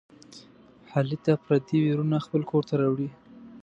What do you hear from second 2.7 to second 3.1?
راوړي.